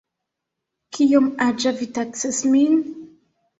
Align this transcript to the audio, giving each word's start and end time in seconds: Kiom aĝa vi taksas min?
Kiom 0.97 1.27
aĝa 1.47 1.75
vi 1.83 1.91
taksas 1.99 2.43
min? 2.57 2.83